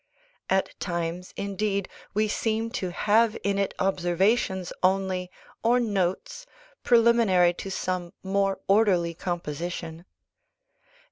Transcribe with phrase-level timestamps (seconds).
[0.49, 5.29] At times indeed we seem to have in it observations only,
[5.61, 6.47] or notes,
[6.81, 10.05] preliminary to some more orderly composition.